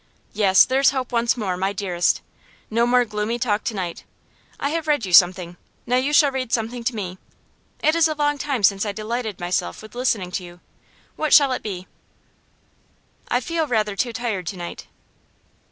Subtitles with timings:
[0.33, 2.21] 'Yes, there's hope once more, my dearest.
[2.71, 4.03] No more gloomy talk to night!
[4.59, 7.19] I have read you something, now you shall read something to me;
[7.83, 10.59] it is a long time since I delighted myself with listening to you.
[11.17, 11.85] What shall it be?'
[13.27, 14.87] 'I feel rather too tired to night.